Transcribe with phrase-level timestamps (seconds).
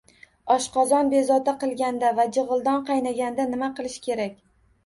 [0.53, 4.35] Oshqozon bezovta qilganda va jig‘ildon qaynaganda nima qilish kerak?